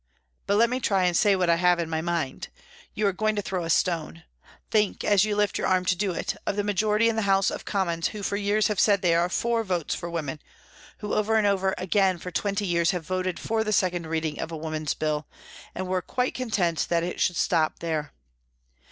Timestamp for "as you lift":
5.03-5.59